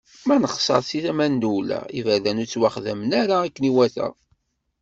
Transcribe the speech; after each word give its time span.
Ma 0.27 0.35
nexẓer 0.37 0.81
si 0.87 0.99
tama 1.05 1.27
n 1.27 1.35
ddula: 1.35 1.79
Iberdan 1.99 2.41
ur 2.43 2.47
ttwaxedmen 2.49 3.11
ara 3.21 3.35
akken 3.45 3.67
iwata. 3.69 4.07